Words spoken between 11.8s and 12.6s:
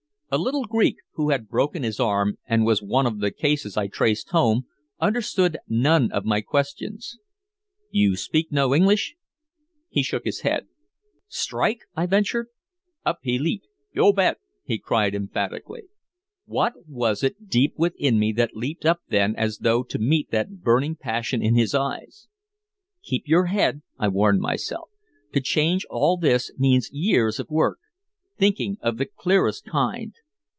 I ventured.